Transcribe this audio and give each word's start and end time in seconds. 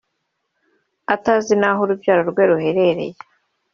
atazi 1.15 1.53
n’aho 1.59 1.79
urubyaro 1.85 2.21
rwe 2.31 2.43
ruherereye 2.49 3.15